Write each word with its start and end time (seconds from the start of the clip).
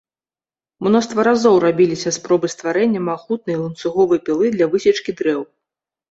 Мноства 0.85 1.21
разоў 1.27 1.55
рабіліся 1.65 2.13
спробы 2.17 2.49
стварэння 2.53 3.01
магутнай 3.09 3.57
ланцуговай 3.63 4.19
пілы 4.31 4.45
для 4.57 4.65
высечкі 4.73 5.11
дрэў. 5.21 5.45